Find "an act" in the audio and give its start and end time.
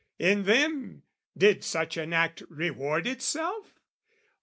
1.95-2.41